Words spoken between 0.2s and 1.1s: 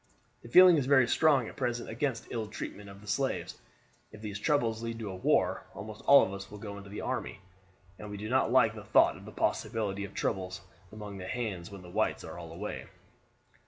The feeling is very